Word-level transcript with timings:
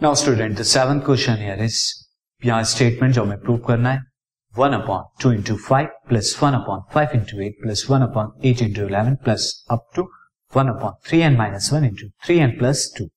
Now 0.00 0.14
student 0.14 0.60
seven 0.62 0.98
question 1.00 1.36
here 1.38 1.62
is 1.62 1.76
यहाँ 2.42 2.62
statement 2.64 3.14
जो 3.14 3.22
हमें 3.24 3.40
प्रूव 3.40 3.58
करना 3.66 3.90
है 3.90 4.00
one 4.54 4.72
upon 4.72 5.04
two 5.22 5.30
into 5.32 5.56
five 5.58 5.86
plus 6.08 6.36
one 6.42 6.54
upon 6.54 6.82
five 6.94 7.10
into 7.14 7.40
eight 7.40 7.54
plus 7.62 7.84
one 7.90 8.02
upon 8.02 8.32
eight 8.46 8.62
into 8.62 8.86
eleven 8.86 9.14
plus 9.24 9.46
up 9.70 9.86
to 9.96 10.02
one 10.52 10.68
upon 10.68 10.96
three 11.06 11.20
n 11.20 11.36
minus 11.36 11.70
one 11.72 11.84
into 11.84 12.08
three 12.24 12.38
n 12.38 12.56
plus 12.58 12.84
two 12.98 13.08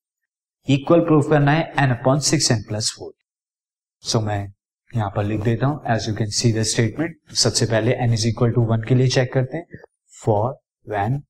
equal 0.68 1.02
prove 1.06 1.30
करना 1.30 1.52
है 1.52 1.66
n 1.80 1.96
upon 1.96 2.20
six 2.30 2.52
n 2.52 2.64
plus 2.68 2.94
four 2.98 3.12
so 4.04 4.22
मैं 4.22 4.40
यहाँ 4.92 5.10
पर 5.16 5.24
लिख 5.24 5.42
देता 5.42 5.68
हूँ 5.68 5.96
as 5.96 6.08
you 6.10 6.16
can 6.16 6.30
see 6.34 6.54
the 6.54 6.64
statement 6.68 7.18
सबसे 7.38 7.66
पहले 7.66 7.96
n 7.96 8.14
is 8.14 8.28
equal 8.28 8.52
to 8.52 8.66
one 8.68 8.84
के 8.84 8.96
लिए 8.96 9.08
चेक 9.10 9.34
करते 9.34 9.58
हैं 9.58 9.82
for 10.22 10.58
when 10.90 11.22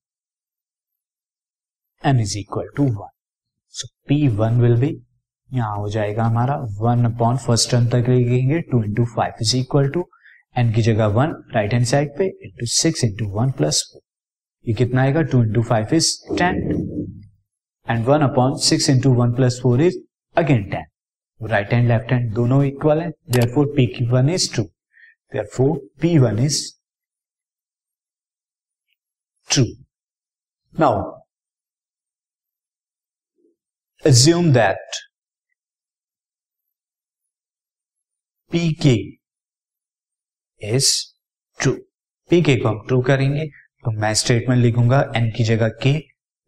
n 2.04 2.20
is 2.20 2.38
equal 2.38 2.70
to 2.76 2.92
one 2.94 3.10
so 3.76 3.94
P 4.08 4.28
one 4.36 4.62
will 4.62 4.80
be 4.80 4.96
यहाँ 5.50 5.76
हो 5.78 5.90
जाएगा 5.90 6.24
हमारा 6.24 6.56
वन 6.80 7.06
अपॉन 7.06 7.38
फ़र्स्ट 7.38 7.72
टर्म 7.72 7.88
तक 7.90 8.10
लिखेंगे 8.10 8.60
two 8.72 8.84
into 8.84 9.06
five 9.16 9.34
is 9.42 9.56
equal 9.58 9.90
to 9.90 10.06
n 10.56 10.72
की 10.74 10.82
जगह 10.82 11.06
वन 11.18 11.36
राइट 11.56 11.74
हैंड 11.74 11.86
साइड 11.86 12.18
पे 12.18 12.28
into 12.46 12.66
six 12.74 13.04
into 13.04 13.28
one 13.32 13.52
plus 13.52 13.84
four 13.92 14.02
ये 14.66 14.74
कितना 14.74 15.02
आएगा? 15.02 15.22
Two 15.24 15.44
into 15.44 15.64
five 15.64 15.94
is 15.96 16.14
ten 16.38 16.62
and 17.88 18.06
one 18.06 18.22
upon 18.22 18.58
six 18.62 18.90
into 18.90 19.14
one 19.14 19.34
plus 19.34 19.60
four 19.64 19.82
is 19.82 20.00
again 20.36 20.64
ten 20.72 21.48
right 21.50 21.74
hand 21.74 21.88
left 21.88 22.12
hand 22.12 22.34
दोनों 22.34 22.64
equal 22.64 23.02
है 23.02 23.10
there 23.10 23.54
four 23.54 23.74
P 23.76 23.86
की 23.94 24.08
one 24.08 24.30
is 24.30 24.56
true 24.56 24.64
therefore 25.54 25.78
P 26.02 26.18
one 26.20 26.40
is 26.40 26.64
true 29.50 29.66
now 30.76 31.06
assume 34.06 34.54
that 34.54 34.78
P 38.52 38.72
k 38.86 38.96
is 40.62 40.92
true 41.60 41.72
k 42.30 42.56
को 42.60 42.68
हम 42.68 42.80
true 42.88 43.02
करेंगे 43.02 43.46
तो 43.86 43.92
मैं 44.02 44.14
statement 44.14 44.62
लिखूँगा 44.62 45.00
N 45.16 45.30
की 45.38 45.44
जगह 45.44 45.70
k 45.84 45.92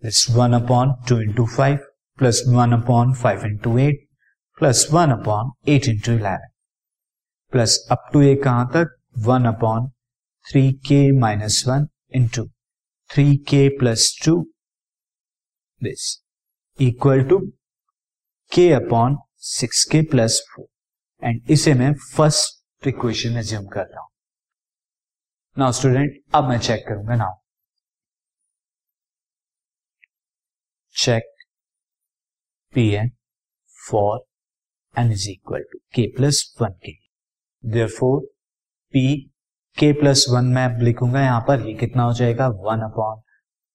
is 0.04 0.26
one 0.32 0.54
upon 0.54 0.94
two 1.10 1.20
into 1.22 1.46
five 1.56 1.78
plus 2.20 2.42
one 2.48 2.72
upon 2.72 3.14
five 3.14 3.46
into 3.46 3.78
eight 3.78 4.08
plus 4.58 4.88
one 4.92 5.12
upon 5.12 5.52
eight 5.72 5.88
into 5.90 6.12
eleven 6.12 6.48
plus 7.54 7.78
up 7.92 8.10
to 8.14 8.22
ए 8.22 8.36
कहाँ 8.36 8.68
तक? 8.74 8.96
One 9.18 9.46
upon 9.46 9.90
three 10.46 10.72
k 10.88 11.02
minus 11.20 11.64
one 11.68 11.88
into 12.16 12.46
three 13.10 13.36
k 13.50 13.68
plus 13.80 14.12
two 14.26 14.42
this 15.82 16.10
equal 16.80 17.24
to 17.24 17.40
k 18.52 18.72
upon 18.74 19.18
six 19.52 19.84
k 19.86 20.02
plus 20.12 20.42
four 20.56 20.68
and 21.22 21.52
इसे 21.52 21.74
मैं 21.74 21.94
first 22.16 22.88
equation 22.88 23.38
assume 23.38 23.66
कर 23.68 23.86
रहा 23.86 24.02
हूँ। 24.02 24.10
Now 25.58 25.72
student 25.72 26.22
अब 26.36 26.50
मैं 26.50 26.58
check 26.60 26.86
करूँगा 26.88 27.16
now 27.16 27.36
check 30.96 31.24
P 32.74 32.90
n 32.96 33.12
for 33.78 34.20
n 34.96 35.12
is 35.12 35.30
equal 35.30 35.64
to 35.72 35.80
k 35.96 36.08
plus 36.18 36.44
one 36.62 36.74
के 36.86 36.92
therefore 37.90 38.22
P 38.94 39.06
k 39.78 39.92
plus 40.00 40.26
one 40.30 40.46
मैं 40.54 40.68
लिखूँगा 40.84 41.22
यहाँ 41.22 41.42
पर, 41.48 41.68
ये 41.68 41.74
कितना 41.74 42.04
हो 42.04 42.14
जाएगा? 42.14 42.48
One 42.48 42.82
upon 42.82 43.22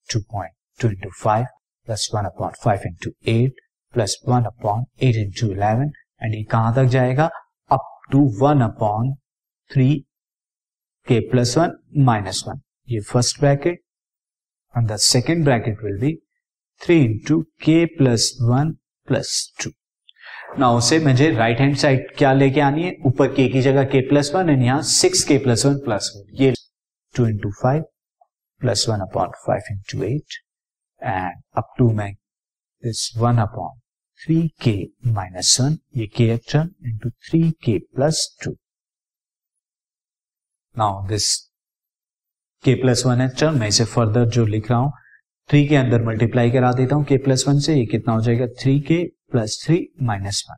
two 0.09 0.21
point 0.33 0.55
two 0.81 0.89
into 0.89 1.11
five 1.23 1.45
plus 1.89 2.09
one 2.15 2.25
upon 2.25 2.53
five 2.65 2.81
into 2.87 3.11
eight 3.31 3.61
plus 3.95 4.17
one 4.29 4.45
upon 4.45 4.85
eight 5.03 5.17
into 5.17 5.51
eleven 5.53 5.93
and 6.23 6.35
ये 6.35 6.43
कहाँ 6.51 6.75
तक 6.77 6.85
जाएगा? 6.93 7.31
To 8.11 8.21
one 8.41 8.61
upon 8.61 9.15
three 9.71 9.95
k 11.07 11.19
plus 11.31 11.57
one 11.59 11.73
minus 12.05 12.45
one. 12.49 12.61
ये 12.89 13.01
first 13.01 13.41
bracket 13.41 13.81
and 14.75 14.91
the 14.91 14.97
second 14.97 15.45
bracket 15.45 15.83
will 15.85 15.99
be 16.01 16.15
three 16.81 16.99
into 17.05 17.41
k 17.65 17.85
plus 17.97 18.31
one 18.43 18.73
plus 19.09 19.33
two 19.63 19.71
ना 20.59 20.71
उसे 20.71 20.99
मुझे 21.05 21.31
right 21.35 21.61
hand 21.61 21.77
side 21.77 22.15
क्या 22.17 22.33
लेके 22.33 22.61
आनी 22.61 22.83
है? 22.83 22.95
ऊपर 23.07 23.35
के 23.35 23.49
की 23.49 23.61
जगह 23.63 23.85
के 23.85 24.01
प्लस 24.09 24.31
वन 24.35 24.51
एंड 24.51 24.63
यहाँ 24.63 24.83
six 24.83 25.25
k 25.25 25.39
plus 25.45 25.67
one 25.67 25.79
plus 25.85 26.13
one 26.17 26.37
ये 26.43 26.53
two 27.15 27.27
into 27.27 27.51
five 27.63 27.83
plus 28.61 28.87
one 28.89 29.01
upon 29.01 29.31
five 29.47 29.73
into 29.73 30.03
eight 30.05 30.39
and 31.03 31.43
up 31.57 31.75
to 31.79 31.91
मैं 31.93 32.13
this 32.83 33.11
one 33.17 33.39
upon 33.39 33.81
three 34.21 34.49
k 34.63 34.73
minus 35.07 35.57
one 35.61 35.77
ये 35.97 36.07
k 36.07 36.37
term 36.53 36.69
into 36.87 37.11
three 37.11 37.51
k 37.65 37.79
plus 37.79 38.37
two 38.45 38.51
now 40.79 41.07
this 41.09 41.37
k 42.65 42.75
plus 42.75 43.03
one 43.07 43.29
term 43.29 43.59
मैं 43.61 43.69
इसे 43.69 43.85
further 43.85 44.29
जो 44.29 44.47
लिख 44.47 44.71
रहा 44.71 44.79
हूँ 44.79 44.93
three 45.51 45.67
के 45.69 45.77
अंदर 45.77 46.03
मल्टीप्लाई 46.03 46.51
करा 46.51 46.73
देता 46.73 46.97
हूँ 46.97 47.05
के 47.05 47.17
प्लस 47.17 47.45
वन 47.49 47.59
से, 47.61 47.75
ये 47.75 47.87
कितना 47.87 48.15
हो 48.15 48.21
जाएगा? 48.21 48.47
Three 48.47 48.81
k 48.81 49.03
plus 49.31 49.63
three 49.67 49.89
minus 50.03 50.43
one 50.51 50.57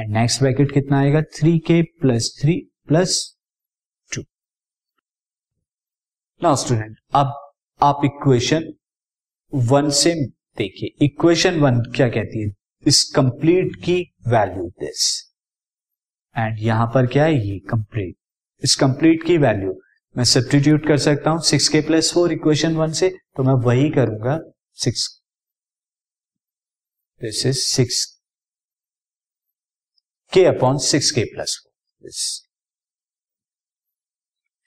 and 0.00 0.12
next 0.12 0.40
bracket 0.40 0.72
कितना 0.72 0.98
आएगा? 1.00 1.22
Three 1.22 1.58
k 1.58 1.82
plus 1.82 2.38
three 2.42 2.56
plus 2.88 3.36
two 4.14 4.22
now 6.42 6.56
student 6.56 6.96
अब 7.14 7.32
आप 7.80 8.00
इक्वेशन 8.04 8.72
वन 9.54 9.90
से 9.90 10.14
देखिए। 10.58 11.04
इक्वेशन 11.04 11.60
वन 11.60 11.80
क्या 11.96 12.08
कहती 12.08 12.42
है? 12.42 12.63
इस 12.86 13.02
कंप्लीट 13.16 13.76
की 13.84 14.00
वैल्यू 14.28 14.68
दिस 14.80 15.02
एंड 16.36 16.58
यहाँ 16.60 16.86
पर 16.94 17.06
क्या 17.06 17.24
है? 17.24 17.34
ये 17.46 17.58
कंप्लीट 17.70 18.16
इस 18.62 18.74
कंप्लीट 18.76 19.24
की 19.26 19.36
वैल्यू 19.38 19.72
मैं 20.16 20.24
सब्सटीट्यूट 20.24 20.86
कर 20.88 20.98
सकता 20.98 21.30
हूँ 21.30 21.40
सिक्स 21.42 21.68
के 21.68 21.80
प्लस 21.80 22.12
फोर 22.14 22.32
इक्वेशन 22.32 22.76
वन 22.76 22.92
से 22.92 23.08
तो 23.36 23.42
मैं 23.42 23.54
वही 23.64 23.90
करूँगा 23.90 24.38
six 24.78 25.08
this 27.20 27.44
is 27.46 27.58
six 27.58 28.04
k 30.32 30.44
upon 30.44 30.78
six 30.78 31.10
k 31.10 31.24
plus 31.24 31.56
four 31.64 32.06
this 32.06 32.22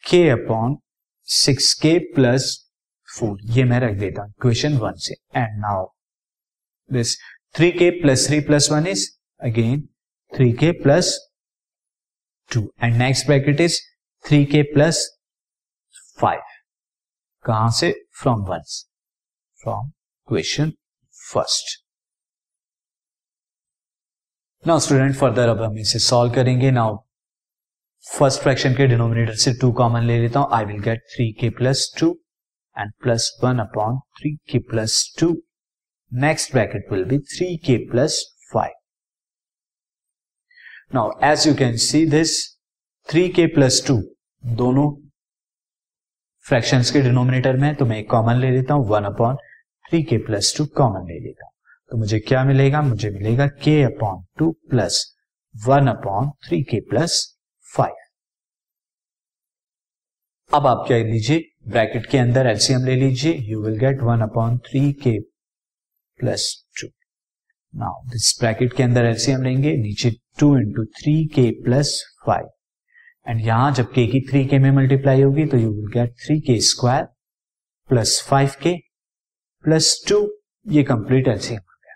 k 0.04 0.30
upon 0.30 0.78
six 1.28 1.74
k 1.74 1.98
plus 2.16 2.54
four 3.08 3.40
ये 3.52 3.64
मैं 3.64 3.80
रख 3.80 3.98
देता 4.00 4.22
हूँ 4.22 4.30
इक्वेशन 4.30 4.78
वन 4.78 4.94
से. 4.98 5.14
And 5.36 5.60
now 5.60 5.86
this 6.90 7.18
three 7.56 7.72
k 7.72 7.90
plus 8.02 8.28
three 8.28 8.40
plus 8.40 8.70
one 8.72 8.88
is 8.88 9.08
again 9.40 9.82
three 10.32 10.52
k 10.54 10.72
plus 10.82 11.08
two 12.50 12.62
and 12.84 12.96
next 12.96 13.26
bracket 13.26 13.62
is 13.62 13.80
three 14.26 14.44
k 14.46 14.62
plus 14.74 15.00
five 16.22 16.42
कहाँ 17.46 17.70
से? 17.72 17.92
From 18.22 18.42
one 18.50 18.64
from 19.60 19.90
question 20.28 20.72
first 21.16 21.76
now 24.64 24.80
student 24.80 25.16
further 25.16 25.50
अब 25.50 25.62
हम 25.64 25.78
इसे 25.80 26.00
solve 26.00 26.34
करेंगे. 26.34 26.72
Now 26.72 26.98
first 28.06 28.42
fraction 28.42 28.74
के 28.76 28.88
denominator 28.88 29.36
से 29.36 29.54
two 29.62 29.72
common 29.72 30.04
ले 30.04 30.20
लेता 30.20 30.40
हूँ. 30.40 30.50
I 30.54 30.66
will 30.66 30.82
get 30.82 31.04
three 31.16 31.32
k 31.40 31.50
plus 31.58 31.92
two 32.00 32.12
and 32.78 32.92
plus 33.04 33.32
one 33.44 33.60
upon 33.60 34.00
three 34.20 34.36
k 34.50 34.60
plus 34.70 35.04
two 35.20 35.36
next 36.12 36.52
bracket 36.52 36.92
will 36.92 37.06
be 37.06 37.18
3k 37.20 37.90
plus 37.92 38.18
5. 38.54 38.70
Now, 40.94 41.12
as 41.22 41.46
you 41.46 41.54
can 41.54 41.78
see 41.78 42.06
this 42.06 42.58
3k 43.10 43.48
plus 43.56 43.82
2 43.90 44.02
दोनों 44.46 44.90
fractions 46.46 46.92
के 46.92 47.02
denominator 47.02 47.58
में 47.58 47.76
तो 47.76 47.86
मैं 47.86 47.98
एक 48.00 48.10
common 48.10 48.36
ले 48.36 48.52
लेता 48.52 48.74
हूँ 48.74 48.88
one 48.88 49.04
upon 49.04 49.36
three 49.90 50.04
k 50.04 50.18
plus 50.18 50.54
two 50.58 50.66
common 50.66 51.08
ले 51.08 51.20
लेता 51.20 51.46
हूँ। 51.46 51.54
तो 51.90 51.98
मुझे 51.98 52.20
क्या 52.20 52.44
मिलेगा? 52.44 52.82
मुझे 52.82 53.10
मिलेगा 53.10 53.48
k 53.48 53.82
upon 53.84 54.26
two 54.38 54.52
plus 54.70 55.16
one 55.68 55.88
upon 55.88 56.30
three 56.48 56.64
k 56.64 56.80
plus 56.80 57.38
five 57.76 57.96
अब 60.54 60.68
आप 60.68 60.84
क्या 60.88 60.98
लीजिए? 60.98 61.44
ब्रैकेट 61.68 62.06
के 62.06 62.18
अंदर 62.18 62.48
एलसीएम 62.48 62.86
ले 62.86 62.96
लीजिए। 62.96 63.34
You 63.34 63.64
will 63.64 63.78
get 63.78 64.02
one 64.02 64.22
upon 64.22 64.58
three 64.58 64.94
k 64.94 65.20
plus 66.20 66.46
two 66.82 66.88
now 67.74 68.04
this 68.10 68.36
bracket 68.40 68.74
के 68.74 68.84
अंदर 68.84 69.06
एलसीएम 69.06 69.44
लेंगे, 69.44 69.76
नीचे 69.78 70.10
two 70.40 70.56
into 70.58 70.86
three 71.00 71.14
k 71.36 71.50
plus 71.64 71.94
five 72.28 72.50
and 73.28 73.42
यहाँ 73.46 73.72
जब 73.74 73.92
के 73.94 74.06
की 74.08 74.22
थ्री 74.30 74.46
के 74.46 74.60
में 74.60 74.70
मल्टीप्लाई 74.72 75.22
होगी 75.22 75.46
तो 75.46 75.58
you 75.58 75.70
will 75.70 75.92
get 75.94 76.14
three 76.26 76.40
k 76.42 76.60
square 76.64 77.04
plus 77.90 78.22
five 78.30 78.52
k 78.64 78.76
plus 79.64 79.96
two 80.10 80.28
ये 80.66 80.84
कंप्लीट 80.84 81.28
एलसीएम 81.28 81.60
हो 81.60 81.76
गया. 81.76 81.96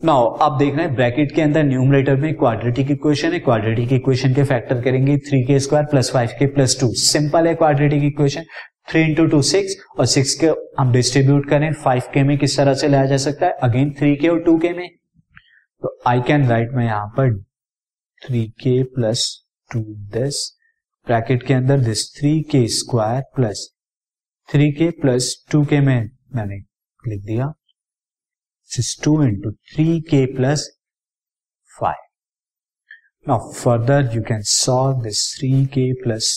नाउ 0.00 0.26
आप 0.42 0.58
देख 0.58 0.74
रहे 0.74 0.86
हैं 0.86 0.94
ब्रैकेट 0.94 1.34
के 1.34 1.42
अंदर 1.42 1.64
न्यूमरेटर 1.64 2.16
में 2.20 2.34
क्वाड्रेटिक 2.34 2.90
इक्वेशन 2.90 3.32
है. 3.32 3.38
क्वाड्रेटिक 3.40 3.92
इक्वेशन 3.92 4.34
के 4.34 4.44
फैक्टर 4.44 4.80
करेंगे 4.82 5.16
three 5.28 5.42
k 5.46 5.58
square 5.60 5.86
plus 5.90 6.10
five 6.12 6.30
k 6.38 6.46
plus 6.54 6.78
two 6.80 6.92
simple 7.02 7.46
है 7.46 7.54
quadratic 7.54 8.04
equation 8.04 8.44
three 8.90 9.02
into 9.02 9.26
two 9.26 9.42
six 9.42 9.76
और 9.98 10.06
सिक्स 10.06 10.34
के 10.34 10.46
हम 10.78 10.92
डिस्ट्रीब्यूट 10.92 11.48
करें, 11.48 11.72
फाइव 11.72 12.02
के 12.14 12.22
में 12.22 12.38
किस 12.38 12.56
तरह 12.56 12.74
से 12.74 12.88
लाया 12.88 13.06
जा 13.06 13.16
सकता 13.16 13.46
है? 13.46 13.52
अगेन 13.52 13.94
थ्री 13.98 14.16
के 14.16 14.28
और 14.28 14.40
टू 14.40 14.58
के 14.58 14.72
में। 14.72 14.88
तो 15.82 15.98
आई 16.06 16.20
कैन 16.20 16.48
राइट 16.48 16.72
मैं 16.72 16.84
यहाँ 16.84 17.06
पर 17.06 17.42
थ्री 18.22 18.46
के 18.48 18.82
प्लस 18.82 19.44
टू 19.72 19.80
दिस 19.88 20.58
ब्रैकेट 21.06 21.46
के 21.46 21.54
अंदर 21.54 21.80
this 21.80 22.14
three 22.18 22.40
k 22.42 22.66
square 22.68 23.22
plus 23.36 23.68
three 24.48 24.72
k 24.72 24.90
plus 24.90 25.46
two 25.50 25.64
k 25.64 25.80
में 25.80 26.10
मैंने 26.34 26.56
लिख 27.08 27.24
दिया। 27.24 27.52
Two 29.04 29.22
into 29.22 29.50
three 29.50 30.00
k 30.00 30.24
plus 30.26 30.78
five 31.80 32.08
now 33.28 33.52
further 33.52 34.10
you 34.14 34.22
can 34.22 34.42
can 34.42 34.48
solve 34.50 35.02
this 35.06 35.20
3k 35.38 35.82
plus 36.04 36.28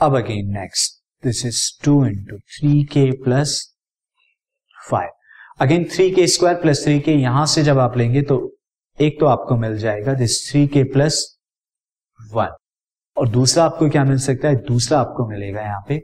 2. 0.00 0.04
Up 0.04 0.14
again, 0.14 0.50
next. 0.50 1.00
This 1.22 1.44
is 1.44 1.76
2 1.82 2.02
into 2.02 2.38
3k 2.52 3.22
plus 3.24 3.74
5. 4.78 5.08
Again 5.60 5.84
three 5.84 6.10
k 6.10 6.26
square 6.26 6.56
plus 6.60 6.82
three 6.84 7.00
k 7.00 7.12
यहाँ 7.12 7.44
से 7.46 7.62
जब 7.62 7.78
आप 7.78 7.96
लेंगे 7.96 8.22
तो 8.22 8.38
एक 8.98 9.20
तो 9.20 9.26
आपको 9.26 9.56
मिल 9.56 9.76
जाएगा 9.78 10.14
this 10.14 10.50
three 10.50 10.66
k 10.66 10.82
plus 10.84 11.38
one 12.20 12.56
और 13.16 13.28
दूसरा 13.28 13.64
आपको 13.64 13.88
क्या 13.90 14.04
मिल 14.04 14.18
सकता 14.18 14.48
है 14.48 14.56
दूसरा 14.64 14.98
आपको 15.00 15.28
मिलेगा 15.28 15.60
यहाँ 15.60 15.84
पे 15.88 15.98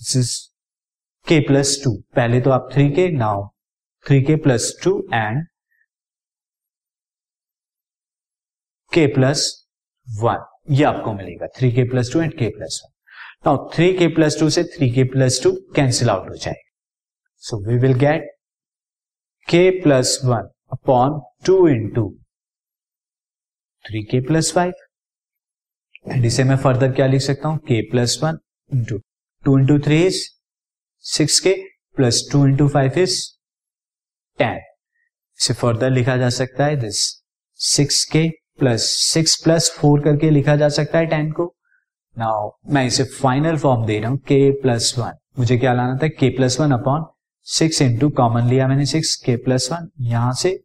this 0.00 0.16
is 0.16 0.36
k 1.26 1.40
plus 1.40 1.80
two 1.84 1.92
पहले 2.16 2.40
तो 2.40 2.50
आप 2.50 2.68
3k 2.72 3.10
now 3.12 3.46
three 4.06 4.22
k 4.22 4.36
plus 4.36 4.72
two 4.84 4.98
and 5.14 5.44
k 8.92 9.06
plus 9.14 9.66
one 10.08 10.49
ये 10.70 10.84
आपको 10.84 11.12
मिलेगा। 11.14 11.46
Three 11.56 11.70
k 11.72 11.84
plus 11.90 12.12
two 12.12 12.20
and 12.20 12.32
k 12.38 12.48
plus 12.48 12.80
one 12.84 12.90
now 13.46 13.68
three 13.74 13.92
k 13.98 14.08
plus 14.08 14.38
two 14.40 14.48
से 14.50 14.64
three 14.64 14.90
k 14.90 15.04
plus 15.04 15.40
two 15.42 15.52
cancel 15.76 16.10
out 16.10 16.28
हो 16.30 16.36
जाएगा। 16.36 16.70
So 17.42 17.56
we 17.66 17.76
will 17.78 17.94
get 17.98 18.30
k 19.48 19.70
plus 19.82 20.18
one 20.24 20.48
upon 20.72 21.20
two 21.46 21.66
into 21.68 22.08
three 23.84 24.02
k 24.02 24.20
plus 24.20 24.52
five 24.52 24.72
and 26.08 26.24
इसे 26.26 26.44
मैं 26.44 26.56
further 26.56 26.92
क्या 26.92 27.06
लिख 27.06 27.20
सकता 27.20 27.48
हूँ? 27.48 27.58
K 27.58 27.80
plus 27.90 28.18
one 28.22 28.38
into 28.72 28.98
two 29.44 29.58
into 29.58 29.78
three 29.78 30.02
is 30.06 30.22
six 31.04 31.40
k 31.40 31.54
plus 31.96 32.22
two 32.32 32.46
into 32.46 32.68
five 32.68 32.98
is 32.98 33.16
ten 34.38 34.60
इसे 35.40 35.54
further 35.54 35.90
लिखा 35.90 36.16
जा 36.16 36.28
सकता 36.30 36.64
है 36.64 36.76
this 36.76 37.02
six 37.60 38.04
k 38.04 38.28
plus 38.60 38.84
six 39.04 39.36
plus 39.44 39.70
four 39.78 40.00
करके 40.00 40.30
लिखा 40.30 40.56
जा 40.56 40.68
सकता 40.68 40.98
है 40.98 41.06
टेन 41.06 41.30
को। 41.32 41.54
नाउ 42.16 42.50
मैं 42.68 42.84
इसे 42.86 43.04
फाइनल 43.04 43.56
फॉर्म 43.58 43.84
दे 43.86 43.98
रहा 44.00 44.10
हूँ 44.10 44.18
के 44.18 44.50
प्लस 44.62 44.94
वन 44.98 45.18
मुझे 45.38 45.58
क्या 45.58 45.72
लाना 45.72 45.96
था? 45.96 46.08
K 46.08 46.28
plus 46.36 46.60
one 46.60 46.72
upon 46.72 47.04
six 47.46 47.82
into 47.82 48.08
common 48.10 48.48
लिया 48.48 48.68
मैंने 48.68 48.86
सिक्स 48.86 49.14
के 49.16 49.36
प्लस 49.36 49.68
वन 49.72 49.88
यहाँ 50.00 50.32
से 50.32 50.58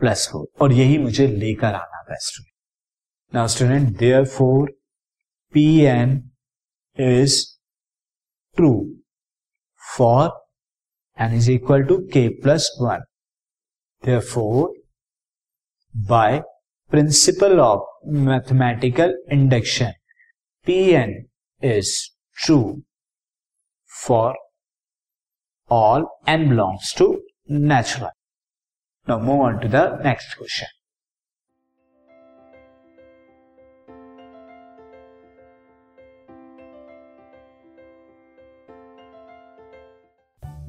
प्लस 0.00 0.28
फोर 0.32 0.46
और 0.60 0.72
यही 0.72 0.98
मुझे 0.98 1.26
लेकर 1.26 1.74
आना 1.74 2.02
था 2.02 2.16
student 2.20 3.34
now 3.34 3.46
student 3.48 3.96
therefore 4.26 4.70
P 5.54 5.64
n 5.86 6.12
is 6.98 7.36
true 8.56 8.72
for 9.82 10.30
n 11.18 11.34
is 11.34 11.50
equal 11.50 11.84
to 11.84 11.98
k 12.12 12.28
plus 12.42 12.70
one 12.80 13.04
therefore 14.20 14.72
by 15.94 16.42
principle 16.90 17.60
of 17.60 17.80
mathematical 18.04 19.14
induction 19.28 19.92
Pn 20.66 21.26
is 21.62 22.10
true 22.36 22.82
for 23.86 24.34
all 25.68 26.20
n 26.26 26.48
belongs 26.48 26.92
to 26.94 27.22
natural. 27.48 28.10
Now 29.06 29.18
move 29.18 29.40
on 29.40 29.60
to 29.62 29.68
the 29.68 29.96
next 30.02 30.34
question. 30.34 30.68